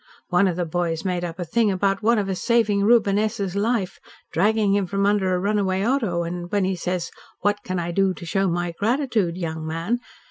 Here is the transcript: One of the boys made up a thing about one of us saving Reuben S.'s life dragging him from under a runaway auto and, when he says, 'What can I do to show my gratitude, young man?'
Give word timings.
One 0.29 0.47
of 0.47 0.55
the 0.55 0.65
boys 0.65 1.05
made 1.05 1.23
up 1.23 1.37
a 1.37 1.45
thing 1.45 1.69
about 1.69 2.01
one 2.01 2.17
of 2.17 2.27
us 2.27 2.41
saving 2.41 2.83
Reuben 2.83 3.19
S.'s 3.19 3.55
life 3.55 3.99
dragging 4.33 4.73
him 4.73 4.87
from 4.87 5.05
under 5.05 5.35
a 5.35 5.39
runaway 5.39 5.85
auto 5.85 6.23
and, 6.23 6.51
when 6.51 6.65
he 6.65 6.75
says, 6.75 7.11
'What 7.41 7.61
can 7.63 7.77
I 7.77 7.91
do 7.91 8.11
to 8.15 8.25
show 8.25 8.47
my 8.49 8.71
gratitude, 8.71 9.37
young 9.37 9.63
man?' 9.63 9.99